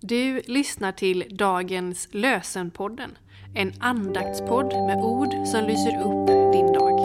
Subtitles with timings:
[0.00, 3.18] Du lyssnar till dagens Lösenpodden,
[3.54, 6.98] en andaktspodd med ord som lyser upp din dag.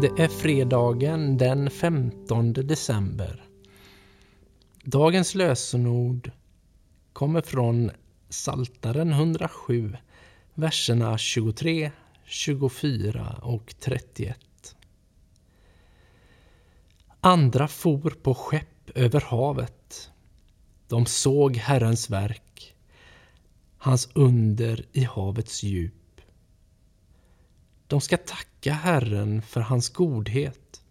[0.00, 3.44] Det är fredagen den 15 december.
[4.84, 6.30] Dagens lösenord
[7.12, 7.90] kommer från
[8.28, 9.96] Saltaren 107,
[10.54, 11.90] verserna 23,
[12.30, 14.76] 24 och 31.
[17.20, 20.10] Andra for på skepp över havet.
[20.88, 22.74] De såg Herrens verk,
[23.78, 26.20] hans under i havets djup.
[27.86, 30.82] De ska tacka Herren för hans godhet,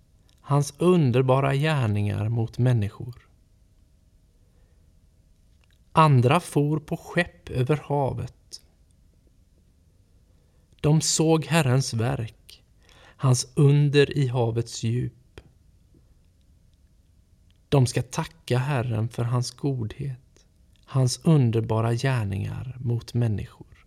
[0.41, 3.27] hans underbara gärningar mot människor.
[5.91, 8.38] Andra for på skepp över havet.
[10.81, 12.63] De såg Herrens verk,
[13.15, 15.41] hans under i havets djup.
[17.69, 20.45] De ska tacka Herren för hans godhet,
[20.85, 23.85] hans underbara gärningar mot människor.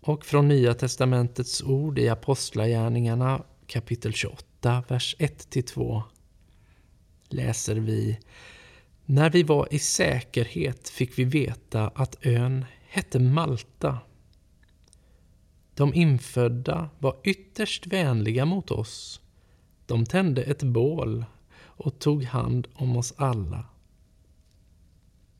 [0.00, 6.02] Och från Nya Testamentets ord i Apostlagärningarna kapitel 28, vers 1-2
[7.28, 8.18] läser vi
[9.04, 13.98] När vi var i säkerhet fick vi veta att ön hette Malta.
[15.76, 19.20] De infödda var ytterst vänliga mot oss.
[19.86, 21.24] De tände ett bål
[21.58, 23.64] och tog hand om oss alla.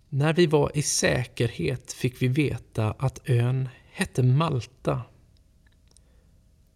[0.08, 5.02] När vi var i säkerhet fick vi veta att ön hette Malta.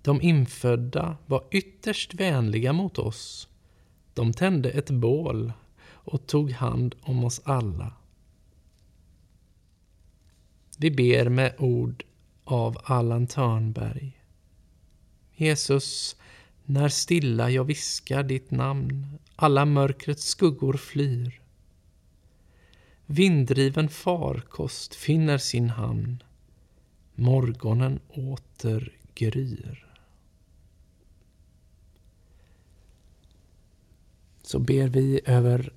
[0.02, 3.48] De infödda var ytterst vänliga mot oss.
[4.14, 5.52] De tände ett bål
[5.86, 7.92] och tog hand om oss alla.
[10.78, 12.04] Vi ber med ord
[12.44, 14.22] av Allan Törnberg.
[15.34, 16.16] Jesus,
[16.64, 21.40] när stilla jag viskar ditt namn, alla mörkrets skuggor flyr.
[23.06, 26.22] Vinddriven farkost finner sin hamn,
[27.14, 29.86] morgonen åter gryr.
[34.42, 35.72] Så ber vi över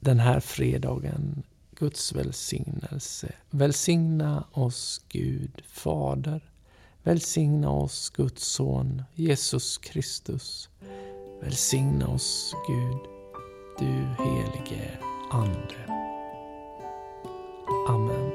[0.00, 1.42] den här fredagen
[1.80, 3.32] Guds välsignelse.
[3.50, 6.40] Välsigna oss Gud Fader.
[7.02, 10.68] Välsigna oss Guds Son Jesus Kristus.
[11.42, 12.98] Välsigna oss Gud,
[13.78, 14.98] du helige
[15.30, 15.74] Ande.
[17.88, 18.30] Amen.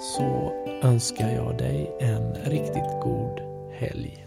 [0.00, 0.52] Så
[0.82, 3.40] önskar jag dig en riktigt god
[3.72, 4.26] helg.